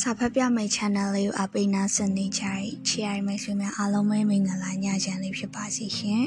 [0.00, 6.22] စာဖတ်ပြမယ့် channel လေးကိုအပိနာစနေကြတဲ့ချီရိုင်မိတ်ဆွေများအားလုံးပဲမင်္ဂလာညချမ်းလေးဖြစ်ပါစေရှင်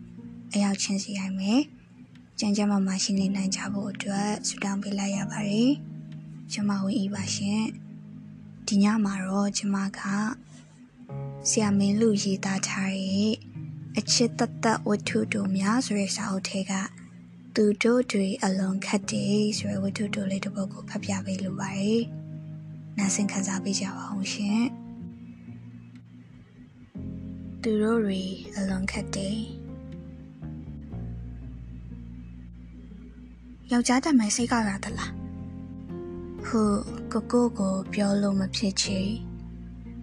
[0.52, 1.60] ။အရောက်ချင်းစီရိုင်မယ်။
[2.40, 5.72] ကြံကြမ်းမှမရှိနေနိုင်ကြဖို့အတွက်ဆုတောင်းပေးလိုက်ရပါတယ်။
[6.52, 7.62] ကျွန်မဝင်းဤပါရှင်။
[8.68, 10.00] ဒီညမှာတော့ကျွန်မက
[11.48, 13.32] ဆရာမင်းလူရေးသားထားတဲ့
[13.98, 16.72] အချစ်တသက်ဝတ္ထုတို့များဆိုတဲ့စာအုပ်ထဲက
[17.54, 22.04] သူတို့တွေအလွန်ခတ်တယ်ဆိုတဲ့ဝတ္ထုတို့လေးတစ်ပုဒ်ကိုဖတ်ပြပေးလိုပါတယ်။
[22.98, 24.62] နားဆင်ခံစားပေးကြပါအောင်ရှင်
[27.62, 28.22] သူတို့တွေ
[28.56, 29.38] အလွန်ခက်တယ်
[33.70, 35.12] ယောက်ျားတမယ်စိတ်ကောက်ရသလား
[36.46, 36.62] ဟု
[37.12, 39.00] ကိုကိုကိုပြောလို့မဖြစ်ချေ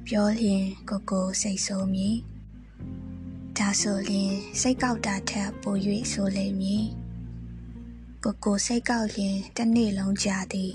[0.07, 2.17] ပြောရင်ကိုကိုစိတ်ဆိုးမည်
[3.57, 5.75] ဒါဆိုရင်စိတ်ကောက်တာထက်ပို၍
[6.11, 6.85] ဆိုလိမ့်မည်
[8.23, 10.73] ကိုကိုစိတ်ကောက်ရင်တစ်နေ့လုံးကြာသည်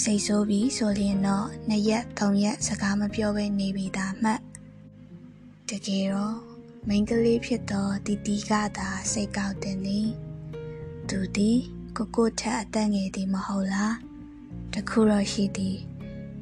[0.00, 4.40] စိတ်ဆိုးပြီးဆိုရင်တော့နှစ်ရက်သုံးရက်စကားမပြောဘဲနေပြီးသားမှတ်
[5.68, 6.38] တကယ်တော့
[6.88, 10.00] မိန်းကလေးဖြစ်တော့တီတီကသာစိတ်ကောက်တယ်လေ
[11.08, 11.50] သူဒီ
[11.96, 13.96] ကိုကိုထက်အသက်ငယ်သည်မဟုတ်လား
[14.74, 15.78] တခုတော့ရှိသည်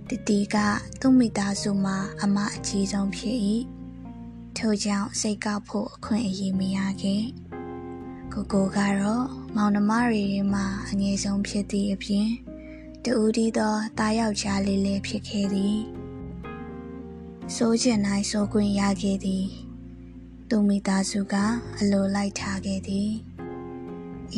[0.08, 0.56] တီတီက
[1.00, 3.36] သူ့မိသားစုမှာအမအကြီးဆုံးဖြစ်၏
[4.56, 7.24] ထို့ကြောင့်စိတ်ကောက်ဖို့အခွင့်အရေးမရခဲ့
[8.32, 9.26] ကိုကိုကတော့
[9.56, 12.28] မောင်နှမတွေမှာအငယ်ဆုံးဖြစ်သည့်အပြင်
[13.06, 15.78] တူဦးဒီသောတားယောက်ျားလေးလေးဖြစ်ခဲ့သည်
[17.54, 19.46] စိုးကျင်နိုင်စိုးခွင့်ရခဲ့သည်
[20.48, 21.34] သူမိသားစုက
[21.78, 23.10] အလိုလိုက်ထားခဲ့သည်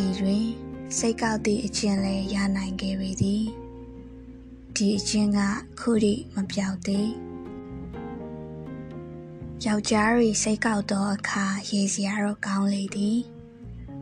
[0.05, 0.47] ဤတွင်
[0.99, 3.45] စိတ်ကောက်သည့်အချင်းလည်းရနိုင်ခဲ့ပေသည်
[4.77, 5.41] ဒီအချင်းက
[5.81, 7.11] ခုထိမပြောက်သေး
[9.67, 13.19] ယောက်ျားတွေစိတ်ကောက်သောအခါရေစရာတော့ကောင်းလေသည်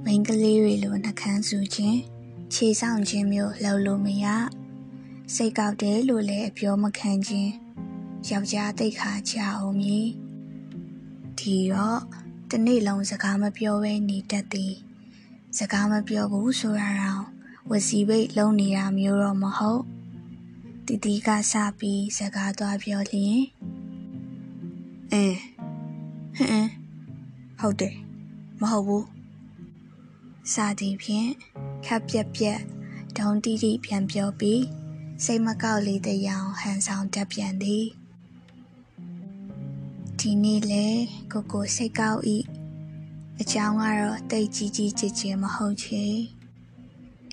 [0.04, 2.00] မိန်းကလေးတွေလိုနှကန်းစုခြင်း
[2.54, 4.26] ခြေဆောင်ခြင်းမျိုးလှုပ်လို့မရ
[5.34, 7.52] စိတ်ကောက်တယ်လို့လည်းအပြောမခံခြင်း
[8.28, 10.06] ယောက်ျားတိတ်ခါချအောင်မည်
[11.38, 12.00] ဒီတော့
[12.50, 14.74] တနေ့လုံးစကားမပြောဘဲနေတတ်သည်
[15.58, 17.24] စကားမပြောဘူးဆိုရအောင်
[17.70, 19.82] ဝစီပိတ်လုံးနေတာမျိုးတော့မဟုတ်
[20.86, 23.42] တီတီကစပြီးစကားသွားပြောလျင်
[25.12, 25.38] အင်း
[26.36, 26.70] ဟင်း
[27.60, 27.96] ဟုတ်တယ်
[28.60, 29.06] မဟုတ်ဘူး
[30.52, 31.30] စာသည်ဖြင့်
[31.86, 32.60] ခပ်ပြက်ပြက်
[33.18, 34.62] ဒုံတီတီပြန်ပြောပြီး
[35.24, 37.84] စိတ်မကောက်လေးတရောင်ဟန်ဆောင်တက်ပြန်သည်
[40.18, 40.86] ဒီနေ့လေ
[41.32, 42.36] ကိုကိုစိတ်ကောက်ဤ
[43.40, 46.04] အကြောင်းကတော့တိတ်ကြီးကြီးကြည်ကြည်မဟုတ်ချေ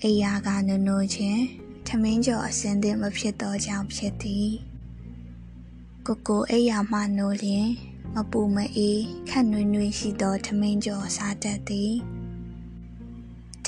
[0.02, 1.42] အိယာကနုံနုံချင်း
[1.86, 4.48] ထမင်းကျော်အစင်းသင်းမဖြစ်တော့ကြောင်ဖြစ်သည်
[6.06, 7.68] ကိုကိုအိယာမှနိုးလျင်
[8.14, 11.92] မပူမအေးခက်နွေ့နွေ့ရှိသောထမင်းကျော်စားတတ်သည်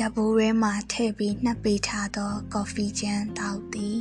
[0.01, 3.99] ဓဘူရဲမှထည့်ပြီးနှပ်ပေးထားသောကော်ဖီချမ်းတောက်သည်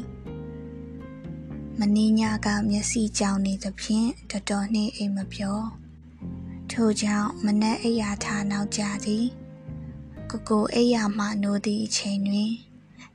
[1.78, 5.60] မင်းညကမျက်စိကြောင်နေသဖြင့်တော်တော်နှင့်အိမ်မပြော
[6.72, 9.26] ထို့ကြောင့်မနက်အိယာထားနောက်ကြသည်
[10.30, 12.52] ကိုကိုအိယာမှနိုးသည့်အချိန်တွင်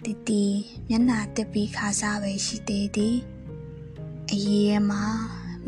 [0.05, 0.45] တီတီ
[0.89, 3.17] မျက်နှာတက်ပြီးခါစားပဲရှိသေးသည်
[4.31, 5.05] အရေးထဲမှာ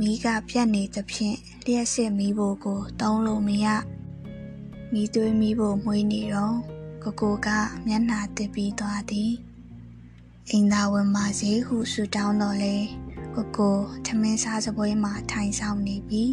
[0.00, 3.66] မိကပြတ်နေသဖြင့်လျှက်စစ်မိဖို့ကိုတုံးလို့မရ
[4.92, 6.75] မိသွေးမိဖို့မွေးနေတော့
[7.06, 7.48] ကိုကိုက
[7.86, 9.32] မျက်နှာတစ်ပြီးသွားသည်
[10.50, 12.76] အိမ်သာဝင်ပါစေဟုဆူတောင်းတော့လေ
[13.34, 16.30] ကိုကိုထမင်းစားစပွဲမှာထိုင်ဆောင်နေပြီး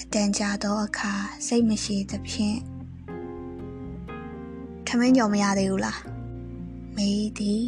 [0.00, 1.12] အတန်ကြာသောအခါ
[1.46, 2.58] စိတ်မရှိသဖြင့်
[4.86, 6.00] ထမင်းကြော်မရသေးဘူးလား
[6.96, 7.62] မေးသည်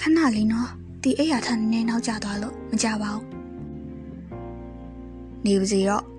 [0.00, 0.70] ခဏလေးနော်
[1.02, 3.26] ဒီအိယာထန်နေနောက်ကျသွားလို့မကြပါဘူး
[5.44, 6.15] နေပါစေတော့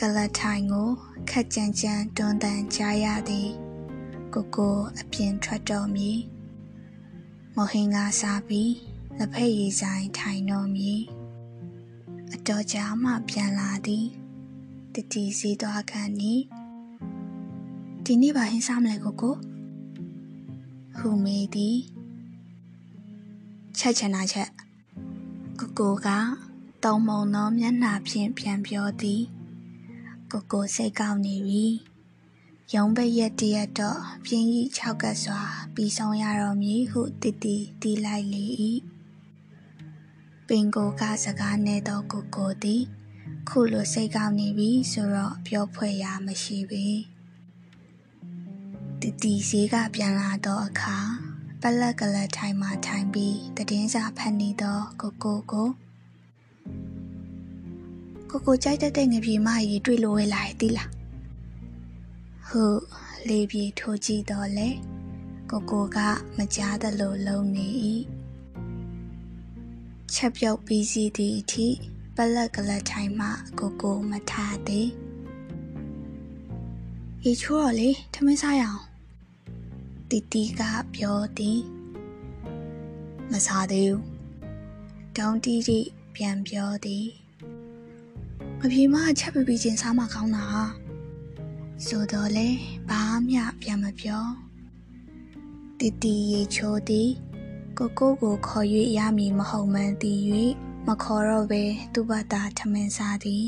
[0.00, 0.88] ကလတ်ထိုင်ကို
[1.30, 3.50] ခက်ကြမ်းကြမ်းတွန်းတန်ကြားရသည်
[4.34, 6.10] ကိုကိုအပြင်ထွက်တော်မူ
[7.56, 8.72] မဟင်ကစားပြီး
[9.18, 10.92] လက်ဖက်ရည်ဆိုင်ထိုင်တော်မူ
[12.34, 14.06] အတော်ကြာမှပြန်လာသည်
[14.94, 16.34] တတီစီသွားခံနီ
[18.04, 19.36] ဒီနေ့ပါဟင်းစားမလဲကိုကို
[20.96, 21.78] ဟူမေးသည်
[23.78, 24.50] ချက်ချင်တာချက်
[25.58, 26.08] ကိုကိုက
[26.84, 29.22] တုံမုံသောမျက်နှာဖြင့်ပြန်ပြောသည်
[30.36, 31.66] ကိုကိုစိတ်ကောက်နေပြီ
[32.74, 35.40] ရုံးပရက်တရက်တော့ပြင်းကြီး၆ကတ်စွာ
[35.74, 38.44] ပြီးဆုံးရတော်မူဟုတည်တည်တီးလိုက်လေ၏
[40.46, 42.82] ပင်ကိုကစကားနဲ့တော့ကိုကိုသည်
[43.48, 46.84] ခုလိုစိတ်ကောက်နေပြီဆိုတော့ပြောဖွဲ့ရမရှိပေ
[49.00, 50.98] တည်တည်စီကပြန်လာတော့အခါ
[51.60, 55.68] ပလက်ကလတ်ထိုင်မှထိုင်ပြီးတည်င်းစာဖတ်နေတော့ကိုကိုကို
[58.36, 60.90] ကိုကိုကြိုက်တဲ့ငပြေမကြီးတွေ့လို့ဝဲလာရဲ့တိလား
[62.48, 62.80] ဟုတ်
[63.28, 64.68] လေးပြေထိုးကြည့်တော့လေ
[65.50, 65.98] ကိုကိုက
[66.36, 67.66] မကြားသလိုလုံနေ၏
[70.14, 71.66] ချက်ပြုတ်ပြီးစီသည့်အထိ
[72.16, 73.28] ပလက်ကလထိုင်မှ
[73.58, 74.88] ကိုကိုမထားသည်
[77.24, 78.82] ရေချိုးတော့လေထမင်းစားရအောင်
[80.10, 80.62] တီတီက
[80.94, 81.60] ပြောသည်
[83.30, 84.04] မစားသေးဘူး
[85.16, 85.80] တောင်းတီတီ
[86.14, 87.23] ပြန်ပြောသည်
[88.66, 90.46] မပြေမချက်ပပီချင်းစားမှကောင်းတာ
[91.86, 92.48] ဆိုတော့လေ
[92.88, 94.24] ဘာမှပြန်မပြော
[95.78, 97.10] တီတီရေချိုးသည်
[97.78, 98.66] ကိုကိုကိုခေါ်၍
[98.98, 100.12] ရမည်မဟုတ်မှန်းသိ၍
[100.86, 101.62] မခေါ်တော့ပဲ
[101.92, 103.46] သူ့ဘာသာထမင်းစားသည်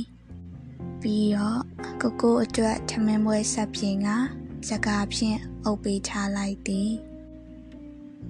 [1.01, 1.63] ပြီးတော့
[2.01, 4.09] ကိုကိုအတွက်ထမင်းပွဲဆက်ပြင်က
[4.69, 6.91] စကားဖြင့်အုပ်ပေးထားလိုက်သည်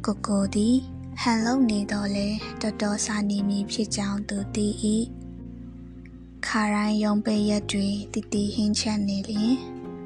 [0.05, 0.77] ကိုကိုသည်
[1.21, 2.29] ဟန်လုံးနေတော့လေ
[2.63, 4.69] တော်တော်စာနေမည်ဖြစ်ကြောင်းသူသိ၏
[6.47, 9.57] ခါရိုင်းယုံပေရက်တွေတည်တည်ဟင်းချက်နေလျင်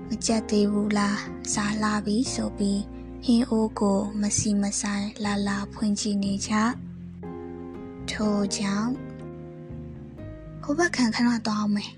[0.09, 1.19] မကြက်သေးဘူးလား
[1.53, 2.83] စားလာပြီဆိုပြီး
[3.25, 6.53] ဟင်းအိုးကိုမစီမဆိုင်လာလာဖွင့်ကြည့်နေကြ
[8.11, 8.91] ထို့ကြောင့်
[10.63, 11.93] ဟိုဘက်ခံခဏသွားအောင်မယ်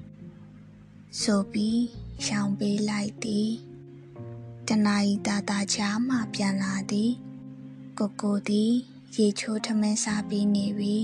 [1.23, 1.81] ဆိုပြီး
[2.25, 3.51] ရှောင်ပေးလိုက်သည်
[4.69, 7.11] တနာရီတာတာချာမှပြန်လာသည်
[7.99, 8.73] ကိုကိုသည်
[9.17, 10.99] ရေချိုးထမင်းစားပြီးနေပြီ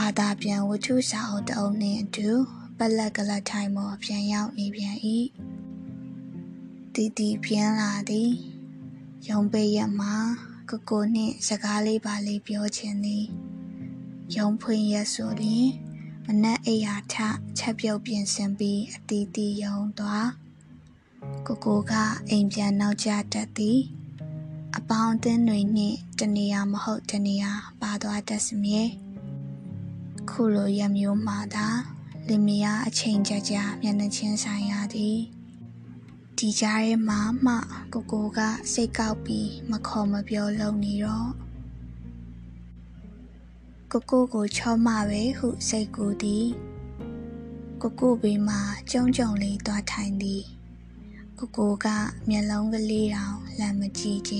[0.00, 2.30] ဘာသာပြန်ဝတ္ထုစာအုပ်တအုပ်နှင့်အတူ
[2.78, 4.96] ပလက်ကလထိုင်ပေါ်ပြန်ရောက်နေပြန်၏
[6.94, 8.32] တီတီပြန်လာသည်
[9.28, 10.14] ရုံပေးရမှာ
[10.70, 13.24] ကိုကိုနှင့်စကားလေးပါလေးပြောချင်သည်
[14.36, 15.68] ရုံဖွင့်ရဆိုလျင်
[16.26, 17.14] မနက်အိယာထ
[17.58, 20.30] ချက်ပြုတ်ပြင်ဆင်ပြီးအတီးတီယုံသွား
[21.46, 21.92] ကိုကိုက
[22.28, 23.78] အိမ်ပြန်နောက်ကျတတ်သည်
[24.76, 28.84] အပေါင်းအသင်းတွေနှင့်တနေရာမဟုတ်တနေရာပါသွားတတ်စမြဲ
[30.38, 31.66] ခုလိုရမျိုးမှသာ
[32.28, 35.18] လင်မယားအချိန်ကြာကြာမျက်နှာချင်းဆိုင်ရသည်
[36.38, 37.54] ဒီကြားထဲမှာမှ
[37.92, 38.40] ကိုကိုက
[38.72, 41.30] စိတ်ကောက်ပြီးမခေါ်မပြောလုံးနေတော့
[43.92, 46.46] ကိုကိုကိုချောမပဲဟုစိတ်ကူသည်
[47.82, 48.60] ကိုကိုဘေးမှာ
[48.90, 50.44] ကြုံကြုံလေးသွားထိုင်သည်
[51.38, 51.86] ကိုကိုက
[52.28, 54.34] မျက်လုံးကလေးတောင်လမ်းမကြည့်ကြ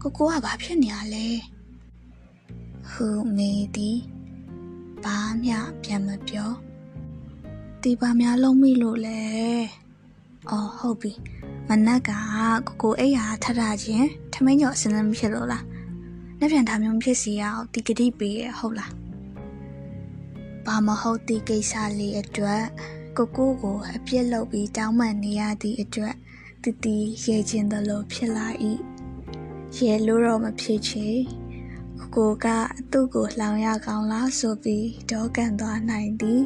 [0.00, 1.28] ကိုကိုကဘာဖြစ်နေရလဲ
[2.92, 3.98] ဟုမေးသည်
[5.04, 6.52] ဘာမှပြန်မပြော
[7.82, 9.20] ဒီပါများလုံးမိလို့လဲ
[10.50, 11.12] အော်ဟုတ်ပြီ
[11.68, 15.64] မနက်ကကိုကိုအိယာထထချင်းထမင်းကျော်အစင်းမဖြစ်လို့လား
[16.38, 18.92] လက်ပြန်ထားမျိုးဖြစ်စီရအောင်ဒီကတိပေးရဟုတ်လား
[20.66, 22.64] ဘာမဟုတ်ဒီကိစ္စလေးအတွက်
[23.16, 26.14] ကိုကိုကိုအပြစ်လုပ်ပြီးတောင်းပန်နေရသည့်အတွက်
[26.62, 28.46] တတီရဲခြင်းသလိုဖြစ်လာ၏
[29.76, 31.06] ရဲလို့တော့မဖြစ်ချေ
[32.14, 32.46] ကိုက
[32.90, 36.42] သူ့ကိုလောင်ရကောင်းလားဆိုပြီးဒေါကန်သွားနိုင်သည်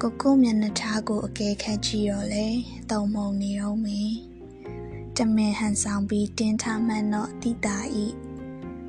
[0.00, 2.46] ကိုကိုမျက်နှာထားကိုအကဲခတ်ကြည့်တော့လေ
[2.90, 4.14] တုံမုံနေတော့မင်း
[5.16, 8.06] တမင်ဟန်ဆောင်ပြီးတင်းထားမှန်းတော့တိတာဤ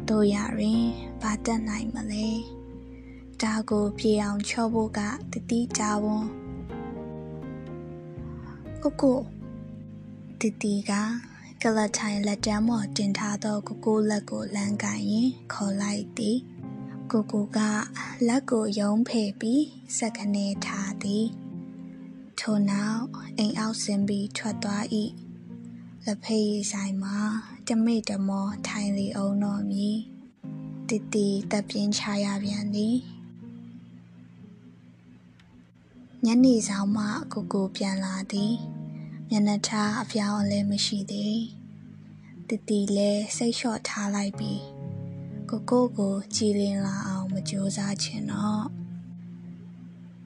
[0.10, 0.86] တို့ရရင်
[1.22, 2.28] ဘာတက်နိုင်မလဲ
[3.42, 5.00] ဒါကိုပြေအောင်ချော့ဖို့က
[5.32, 6.26] တတိတာဝန်
[8.84, 9.20] ကိုကို
[10.42, 11.37] တတိကက
[11.78, 16.38] လထိုင်လက်တမ်းမော်တင်ထားသောကိုကိုလက်ကိုလမ်းကန်ရင်ခေါ်လိုက်သည်
[17.12, 17.60] ကိုကိုက
[18.28, 19.64] လက်ကိုယုံဖယ်ပြီး
[19.98, 21.26] စက်ကနေထားသည်
[22.40, 23.04] ထို့နောက်
[23.38, 24.84] အိမ်အောက်ဆင်းပြီးထွက်သွား၏
[26.06, 27.18] လက်ဖေးဆိုင်မှာ
[27.68, 29.90] တမိတ်တမောထိုင်လေအောင်တော်မီ
[30.88, 32.96] တီတီတပ်ပြင်းချရပြန်သည်
[36.26, 38.54] ညနေဆောင်မှကိုကိုပြန်လာသည်
[39.30, 41.57] မျက်နှာထားအပြောင်းအလဲမရှိသေး
[42.50, 44.64] တတီလဲစိတ်လျှော့ထားလိုက်ပြီး
[45.50, 48.66] ကိုကိုကိုကြည်လင်လာအောင်မကြိုးစားချင်တော့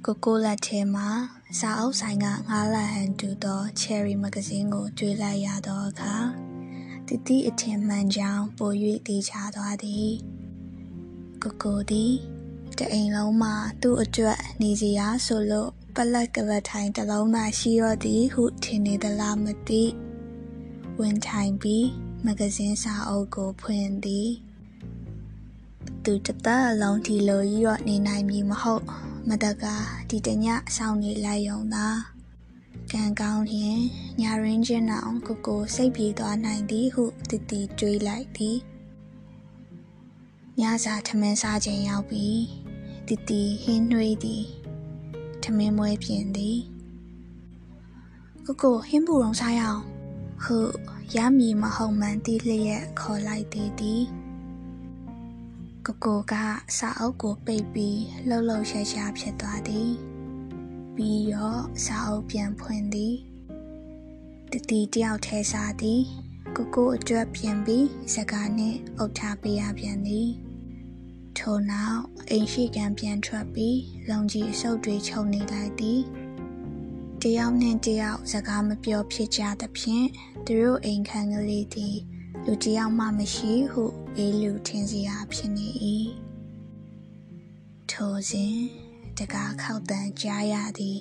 [0.05, 1.09] ကိုကိုလက်ထဲမှာ
[1.59, 6.15] စာအုပ်ဆိုင်ကငါးလက်ဟန်တူသော Cherry မဂဇင်းကိုတွေ့လိုက်ရသောအခါ
[7.07, 8.71] တတိအထင်မှန်ကြောင်းပို၍
[9.07, 10.11] သိချသွားသည်
[11.43, 12.13] ကိုကိုသည်
[12.77, 19.83] တအိမ်လုံးမှာသူ့အတွက်နေစရာဆိုလို့ပလက်ကလထိုင်တလုံးသာရှိရသည်ဟုထင်နေသလားမသိ
[20.99, 24.29] ဝင်ထိုင်ပြီး မဂဇင်းစာအုပ်ကိုဖွင့်သည်
[26.03, 28.83] သူတသက်အလုံးဒီလိုကြီးတော့နေနိုင်မည်မဟုတ်
[29.29, 29.65] မတက
[30.09, 31.87] ဒီတညဆောင်နေလိုက်ရုံသာ
[32.91, 33.81] ကံကောင်းရင်
[34.21, 38.57] ညာရင်းချင်းအောင်ကိုကိုစိတ်ပြေသွားနိုင်သည်ဟုတည်တည်တွေးလိုက်သည်
[40.59, 42.41] ညစာထမင်းစားခြင်းရောက်ပြီး
[43.07, 44.43] တည်တည်ဟင်းနှွေးသည်
[45.43, 46.57] ထမင်းမွေးပြင်သည်
[48.45, 49.83] ကိုကိုဟင်းပူအောင်စားရအောင်
[50.43, 50.57] ဟု
[51.15, 54.03] ရမည်မဟုတ်မှန်တိလျက်ခေါ်လိုက်သည်သည်
[55.85, 56.33] ကိုကိုက
[56.77, 59.91] စာအုပ်ကိုပိတ်ပြီးလှုပ်လှုပ်ရှားရှားဖြစ်သွားသည်
[60.95, 63.15] ပြီးတော့စာအုပ်ပြန်ဖွင့်သည်
[64.51, 66.01] တတီတယောက်ထဲစားသည်
[66.55, 70.29] ကိုကိုအတွက်ပြင်ပြီးစကားနဲ့အုတ်ထားပေးရပြန်သည်
[71.37, 73.77] ထို့နောက်အိမ်ရှိကံပြန်ထွက်ပြီး
[74.09, 75.99] လုံကြီးအဆုပ်တွေချုပ်နေလိုက်သည်
[77.25, 80.07] တယောက်နဲ့တယောက်စကားမပြောဖြစ်ကြသဖြင့်
[80.45, 81.97] သူတို့အိမ်ခန်းကလေးသည်
[82.45, 83.83] လူတယောက်မှမရှိဟု
[84.17, 85.69] အေးလူထင်စရာဖြစ်နေ၏
[87.91, 88.55] ထိုစဉ်
[89.17, 90.99] တကားခောက်တန်ကြားရသည်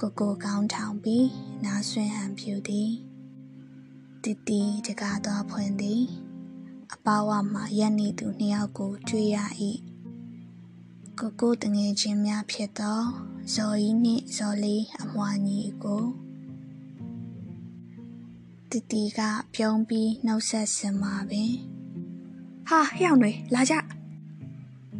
[0.00, 1.28] ကိုကိုကောင်းထောင်ပြီး
[1.64, 2.90] နားဆွင့်ဟန်ပြူသည်
[4.22, 6.02] တီတီတကားသွားဖွင့်သည်
[6.94, 9.38] အပါဝမှာရက်နေသူနှစ်ယောက်ကိုတွေ့ရ၏
[11.20, 13.00] ကိုကိုတငယ်ချင်းများဖြစ်သော
[13.54, 16.04] ဇော်ကြီးနှင့်ဇော်လေးအမွှာညီကို
[18.70, 19.20] တီတီက
[19.54, 21.52] ပြုံးပြီးနှုတ်ဆက်စင်မှာပင်
[22.68, 23.74] ဟာဟျောင်းတွေလာကြ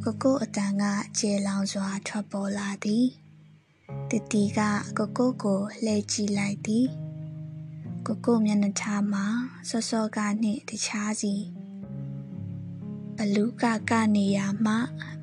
[0.04, 0.84] ကိုကိုအတန်က
[1.18, 3.06] ကျေလောင်စွာထွက်ပေါ်လာသည်
[4.08, 4.60] တီတီက
[4.98, 6.86] ကိုကိုကိုလှည့်ကြည့်လိုက်သည်
[8.06, 9.26] ကိုကိုမျက်နှာထားမှာ
[9.68, 11.34] စောစောကနှင့်တခြားစီ
[13.16, 14.74] ဘလူးကကနေရမှ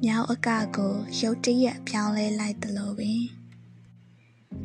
[0.03, 3.22] မြောက်အကကိုရုတ်တရက်ပြောင်းလဲလိုက်သလိုပင်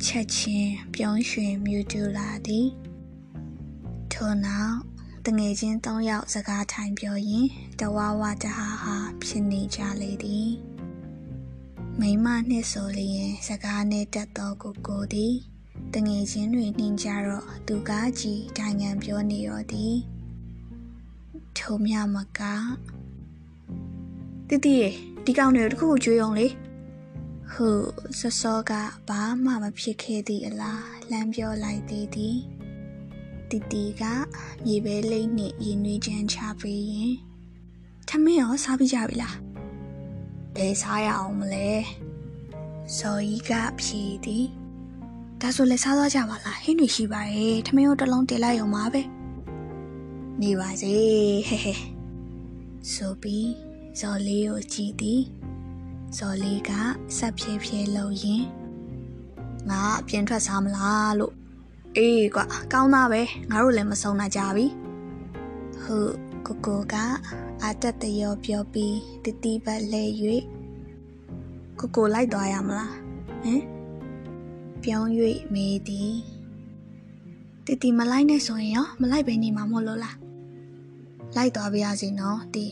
[0.03, 2.67] ချက်ချင်းပြုံးရွှင်မြူတူလာသည်
[4.13, 4.77] ထို့နောက်
[5.25, 7.47] တငယ်ချင်း၃ယောက်စကားထိုင်ပြောရင်
[7.79, 10.49] တဝါဝတဟာဟာဖြစ်နေကြလေသည်
[11.99, 15.35] မိမနှင့်ဆိုလျင်စကားနဲ့တက်သောကိုကိုသည်
[15.93, 19.95] တငယ်ချင်းတွေနှင်းကြတော့သူကားကြီးတိုင်ငံပြောနေရောသည်
[21.57, 22.41] ထိုမြမက
[24.49, 24.89] တတိရေ
[25.25, 26.47] ဒီကောင်တွေတခုခုကြွေးအောင်လေ
[27.51, 27.67] ဟု
[28.19, 28.71] စောစောက
[29.07, 32.37] ဘာမှမဖြစ်ခဲ့သည့်အလားလှမ်းပြောလိုက်သေးသည်
[33.49, 34.03] တီတီက
[34.65, 37.13] မြေပဲလိမ့်နှင့်ရင်နွေးချမ်းချပေးရင်
[38.07, 39.37] ထမင်းရောစားပြီးကြပြီလား
[40.55, 41.69] ဘယ်စားရအောင်မလဲ
[42.97, 44.45] ဇော်ကြီးကဖြေသည်
[45.41, 49.01] ဒါဆိုလည်းစားသွားကြပါလားဟင်းတွေရှိပါရဲ့ထမင်းရောတစ်လုံးတင်လိုက်ရုံပါပဲ
[50.41, 50.93] နေပါစေ
[51.47, 51.79] ဟဲ့ဟဲ့
[52.93, 53.64] ဆိုပြီး
[53.99, 55.21] ဇော်လေးကိုကြည့်သည်
[56.17, 56.71] ဇော်လေးက
[57.17, 58.43] ဆက်ဖြည်းဖြည်းလှုပ်ရင်
[59.69, 61.33] ငါအပြင်ထွက်စားမလားလို့
[61.97, 64.65] အေးကွာကောင်းသားပဲငါတို့လည်းမဆုံးနိုင်ကြပြီ
[65.81, 66.13] ဟုတ်
[66.45, 66.95] ကိုကိုက
[67.63, 70.03] အာတက်တရောပြောပြီးတတိပတ်လဲ၍
[71.79, 72.93] ကိုကိုလိုက်သွားရမလား
[73.43, 73.63] ဟမ်
[74.83, 75.09] ပြောင်း၍
[75.53, 76.13] မေးသည်
[77.65, 80.17] တတိမလိုက်နဲ့ဆိုရင်ရောမလိုက်ပဲနေမှာမို့လို့လား
[81.35, 82.67] လိုက်သွားပါရစေနော်တီ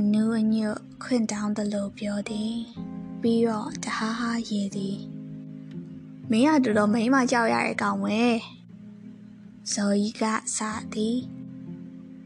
[0.00, 2.54] အနူးအညွတ်ခွင့်တောင်းသလိုပြောသည်
[3.22, 4.98] ပြီးတော့တဟားဟားရေသည်
[6.30, 8.20] မင်းကတော်တော်မိန်းမကြောက်ရတဲ့ကောင်ဝဲ
[9.72, 10.24] ဇော်ကြီးက
[10.56, 10.58] စ
[10.92, 11.16] သည်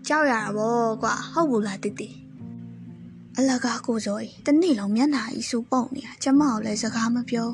[0.08, 2.08] ကြောက်ရတာဗောကွာဟုတ်ဘူးလားတိတိ
[3.36, 7.48] အလကားကိုဇော်ကြီးတနေ့လုံးမျက်နှာကြီးစူပုံနေတာကျမကိုလည်းစကားမပြော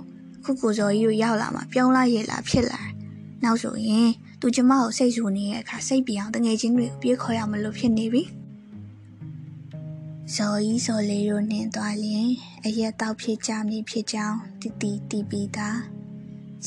[0.45, 2.81] ခုကိုဇော်ကြီးကိုရောက်လာမှပြုံးလိုက်ရလားဖြစ်လာ
[3.45, 4.09] နောက်ဆိုရင်
[4.41, 8.25] သူကျမကိုစိတ်ဆူနေတဲ့အခါစိတ်ပြောင်းတငယ်ချင်းတွေကိုပြေးခေါ်ရမလို့ဖြစ်နေပြီ
[10.35, 12.29] ဇော်ကြီးဇော်လေးတို့နှင်းသွားလျင်
[12.65, 15.71] အရက်တောက်ဖြစ်ကြမည်ဖြစ်ကြောင်းတီတီတီပီတာ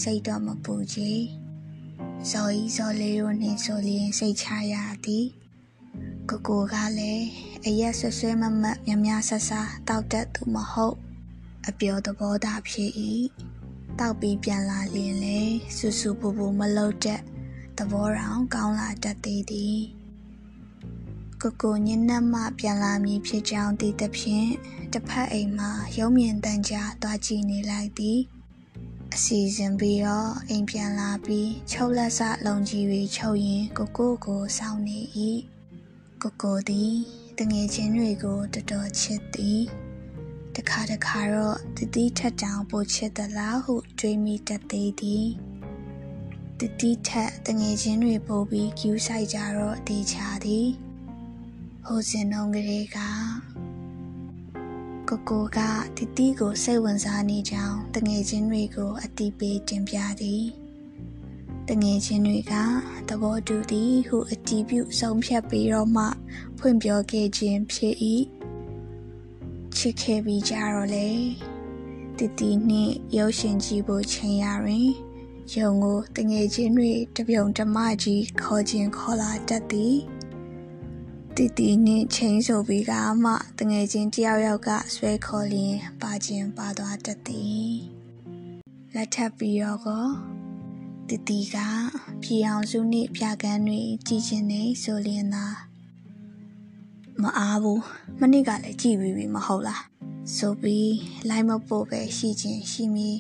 [0.02, 1.22] စိတ်တော့မပူကြည်
[2.30, 4.76] ဇော်ကြီးဇော်လေးတို့နှင်းဆိုလျင်စိတ်ချရ
[5.06, 5.26] သည်
[6.30, 7.26] ကိုကိုကလည်း
[7.66, 9.52] အရက်ဆွဆွဲမမတ်မြမဆဆ
[9.88, 10.98] တောက်တတ်သူမဟုတ်
[11.68, 12.92] အပျော်သဘောသာဖြစ်၏
[14.00, 15.40] တောက်ပြီးပြန်လာလျင်လေ
[15.78, 17.22] ဆူဆူပူပူမလုပ်တတ်
[17.78, 19.80] သဘောတောင်ကောင်းလာတတ်သေးသည်
[21.42, 24.50] ကိုကိုညနေမှပြန်လာမည်ဖြစ်ကြောင်းသိသဖြင့်
[24.94, 28.20] တစ်ဖက်အိမ်မှာရုံးမြင့်တန်ကြားသွားကြည့်နေလိုက်သည်
[29.14, 35.00] အစီစဉ်ပြီးတော့အိမ်ပြန်လာပြီးချုပ်လက်စလုံကြီးတွေချုပ်ရင်ကိုကိုကိုစောင့်နေ၏
[36.22, 36.94] ကိုကိုသည်
[37.38, 39.62] တငယ်ချင်းတွေကိုတော်တော်ချစ်သည်
[40.56, 45.28] တခါတခါတော့တတိထက်တောင်ပိုချစ်သလားဟုတွေးမိတတ်သေးသည်
[46.60, 50.68] တတိထက်တငယ်ချင်းတွေပို့ပြီးကျူးဆိုင်ကြတော့တေချာသည်
[51.88, 52.98] ဟိုစင်နှုံးကလေးက
[55.10, 55.60] ကိုကိုက
[55.98, 60.44] တီတီကိုစိတ်ဝင်စားနေကြောင်းတငယ်ချင်းတွေကို အတိပေးတင်ပြသည်
[61.70, 62.54] တငယ်ချင်းတွေက
[63.10, 66.06] သဘောတူသည်ဟုအတီးပြုဆုံးဖြတ်ပြီးတော့မှ
[66.58, 67.96] ဖွင့်ပြောခဲ့ခြင်းဖြစ်၏
[69.76, 71.10] ချစ်ခဲ့ပြီးကြတော့လေ
[72.18, 74.92] တီတီနှင့်ရုပ်ရှင်ကြည့်ဖို့ချိန်ရရင်
[75.56, 79.96] ယုံကိုတငယ်ချင်းတွေတပြုံတမကြီးခေါ်ခြင်းခေါ်လာတတ်သည်
[81.38, 87.72] တီတီနှင့်ချိန်ဆိုပြီးကမှတငယ်ချင်းတယောက်ယောက်ကဆွဲခေါ်လျင်ပါခြင်းပါသွားတတ်သည်
[88.94, 90.06] လက်ထပ်ပြီးတော့ကော
[91.08, 91.58] တီတီက
[92.24, 95.46] ပြေအောင်စုနှင့်ပြကန်းတွေကြည်ချင်းနေဆိုလျင်သာ
[97.22, 97.84] မအားဘူး
[98.20, 99.84] မနစ်ကလည်းကြည်ပြီးပြီမဟုတ်လား
[100.38, 100.94] ဆိုပြီး
[101.30, 103.12] လိုက်မပို့ပဲရှိချင်းရှိမီ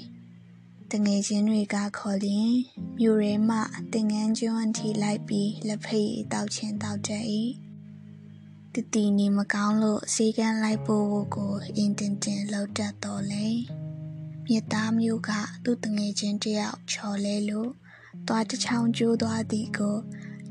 [0.92, 2.52] တငယ်ချင်းတွေကခေါ်လင်
[3.00, 3.58] မြို့ရဲမှ
[3.94, 7.12] တင်ငန်းကျွန်းအထိလိုက်ပြီးလက်ဖိတ်တောက်ချင်းတောက်တ
[8.74, 13.48] တ်၏တတီနေမကောင်းလို့စီကန်းလိုက်ဖို့ကိုအင်တင်တင်လောက်တတ်တော်လေ
[14.46, 15.30] မြစ်သားမျိုးက
[15.64, 17.72] သူ့တငယ်ချင်းတယောက်ချော်လဲလို့
[18.28, 19.98] သွားတစ်ချောင်းကျိုးသွားသည်ကို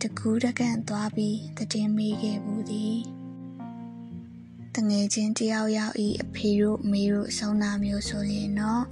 [0.01, 2.97] တကူးတကန်သွားပြီးတည်င်းမိခဲ့ဘူးသည်
[4.75, 8.85] တငယ်ချင်းတယောက်ယောက်ဤအဖေတို့အမေတို့ဆုံးနာမျိုးဆိုရင်တော့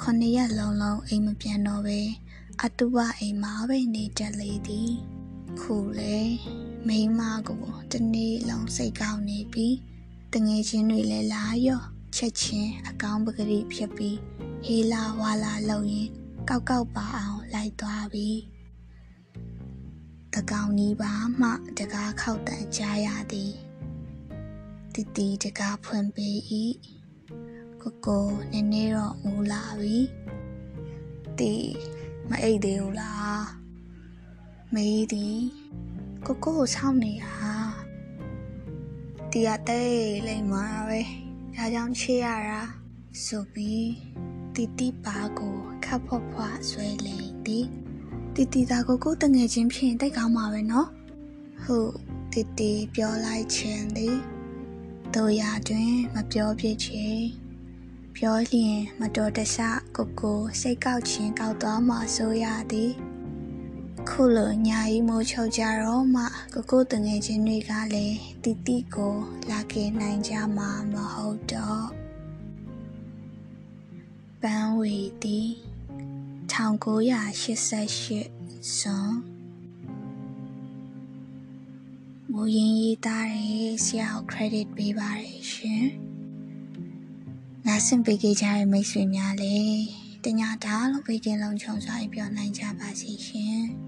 [0.00, 2.00] ခုနှစ်ရက်လုံးလုံးအိမ်မပြန်တော့ပဲ
[2.62, 4.90] အတုပအိမ်မှာပဲနေတတ်လေသည်
[5.60, 6.18] ခုလေ
[6.86, 9.76] မိန်းမကိုတနေ့လုံးစိတ်ကောင်းနေပြီး
[10.32, 14.18] တငယ်ချင်းတွေလည်းလာရော့ချက်ချင်းအကောင်းပကတိဖြစ်ပြီး
[14.64, 16.08] ဟေးလာဝါလာလုံရင်
[16.48, 18.28] ကောက်ကောက်ပါအောင်လိုက်သွားပြီ
[20.34, 23.52] တကောင်ကြီးပါမှတကားခောက်တန်ကြားရသည်
[24.94, 26.36] တီတီတကားဖွင့်ပေး၏
[27.82, 29.98] ကိုကိုနည်းနည်းတော့မူလာပြီ
[31.38, 31.54] တီ
[32.28, 33.44] မအိတ်သေးဘူးလား
[34.74, 35.40] မေးသည်
[36.26, 37.38] ကိုကိုကိုဆောင်းနေတာ
[39.30, 39.90] တီရတဲ့
[40.26, 41.00] လိမ့်မှာပဲ
[41.56, 42.60] ဒါကြောင့်ချေရတာ
[43.24, 43.90] ဆိုပြီး
[44.54, 47.66] တီတီပါကိုခပ်ဖွားဖွားဆွဲလိမ့်သည်
[48.34, 50.88] တီတီသားကိုကိုတငယ်ချင်းဖြင့်တိတ်ကောင်းမှာပဲနော်
[51.62, 51.92] ဟုတ်
[52.32, 54.16] တီတီပြောလိုက်ခြင်းသည်
[55.14, 57.06] တို့ရတွင်မပြောဖြစ်ချေ
[58.16, 59.56] ပြောလျင်မတော်တဆ
[59.96, 62.92] ကိုကိုစိတ်ကောက်ခြင်းကောက်သွားမှဆိုရသည်
[64.08, 66.24] ခုလိုညာကြီးမိုးချုပ်ကြတော့မှ
[66.54, 69.16] ကိုကိုတငယ်ချင်းတွေကလည်းတီတီကို
[69.50, 71.86] လာခဲ့နိုင်ကြမှာမဟုတ်တော့
[74.42, 75.40] ပန်းဝီတီ
[76.52, 79.12] 1988ဇွန်
[82.32, 85.84] မူရင်းရေးသားတဲ့ဆရာကို credit ပေးပါတယ်ရှင်။
[87.66, 89.82] နားဆင်ပေးကြတဲ့မိတ်ဆွေများလည်း
[90.24, 93.60] တညာတားလို့ဘေးကင်းလုံးချုံစွာပြောနိုင်ကြပါစေရှင်။